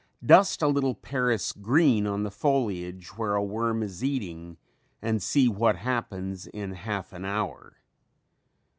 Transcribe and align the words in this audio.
Dust 0.25 0.63
a 0.63 0.67
little 0.67 0.95
Paris 0.95 1.51
green 1.51 2.07
on 2.07 2.23
the 2.23 2.31
foliage 2.31 3.09
where 3.19 3.35
a 3.35 3.43
worm 3.43 3.83
is 3.83 4.03
eating 4.03 4.57
and 4.99 5.21
see 5.21 5.47
what 5.47 5.75
happens 5.75 6.47
in 6.47 6.71
half 6.71 7.13
an 7.13 7.23
hour. 7.23 7.77